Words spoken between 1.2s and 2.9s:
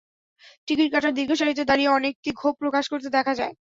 সারিতে দাঁড়িয়ে অনেককেই ক্ষোভ প্রকাশ